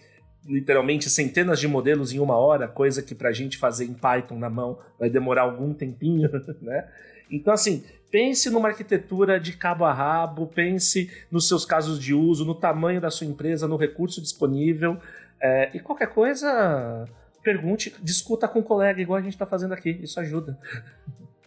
[0.46, 4.38] literalmente centenas de modelos em uma hora, coisa que para a gente fazer em Python
[4.38, 6.30] na mão vai demorar algum tempinho,
[6.62, 6.88] né?
[7.30, 12.44] Então, assim, pense numa arquitetura de cabo a rabo, pense nos seus casos de uso,
[12.44, 14.98] no tamanho da sua empresa, no recurso disponível.
[15.40, 17.08] É, e qualquer coisa,
[17.42, 19.92] pergunte, discuta com o um colega, igual a gente está fazendo aqui.
[20.04, 20.60] Isso ajuda.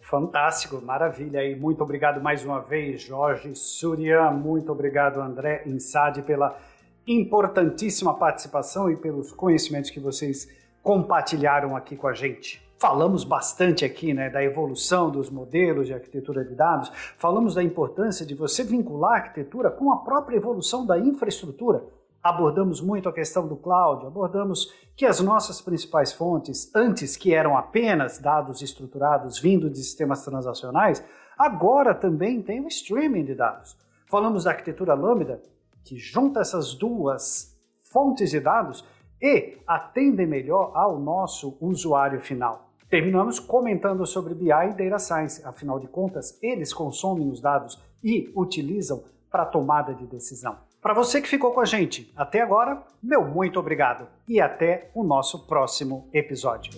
[0.00, 1.44] Fantástico, maravilha.
[1.44, 4.30] E muito obrigado mais uma vez, Jorge Surya.
[4.30, 6.58] Muito obrigado, André Insade, pela
[7.06, 10.48] importantíssima participação e pelos conhecimentos que vocês
[10.82, 12.62] compartilharam aqui com a gente.
[12.78, 18.26] Falamos bastante aqui né, da evolução dos modelos de arquitetura de dados, falamos da importância
[18.26, 21.84] de você vincular a arquitetura com a própria evolução da infraestrutura
[22.24, 27.54] abordamos muito a questão do cloud, abordamos que as nossas principais fontes, antes que eram
[27.54, 31.04] apenas dados estruturados vindo de sistemas transacionais,
[31.36, 33.76] agora também tem o streaming de dados.
[34.10, 35.42] Falamos da arquitetura Lambda,
[35.84, 37.54] que junta essas duas
[37.92, 38.84] fontes de dados
[39.20, 42.70] e atende melhor ao nosso usuário final.
[42.90, 48.32] Terminamos comentando sobre BI e Data Science, afinal de contas, eles consomem os dados e
[48.36, 50.58] utilizam para tomada de decisão.
[50.80, 55.02] Para você que ficou com a gente até agora, meu muito obrigado e até o
[55.02, 56.72] nosso próximo episódio.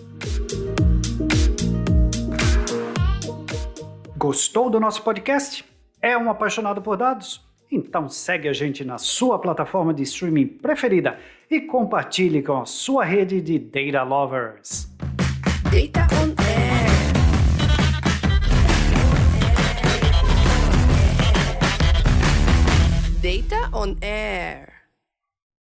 [4.17, 5.63] Gostou do nosso podcast?
[6.01, 7.46] É um apaixonado por dados?
[7.71, 11.19] Então segue a gente na sua plataforma de streaming preferida
[11.51, 14.89] e compartilhe com a sua rede de data lovers.
[15.63, 16.87] Data on Air.
[23.21, 24.76] Data on Air.